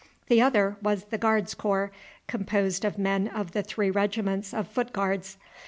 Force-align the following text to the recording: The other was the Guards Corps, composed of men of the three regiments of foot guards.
The 0.29 0.41
other 0.41 0.77
was 0.81 1.03
the 1.11 1.19
Guards 1.19 1.53
Corps, 1.53 1.91
composed 2.25 2.83
of 2.85 2.97
men 2.97 3.27
of 3.27 3.51
the 3.51 3.61
three 3.61 3.91
regiments 3.91 4.51
of 4.51 4.67
foot 4.67 4.91
guards. 4.93 5.37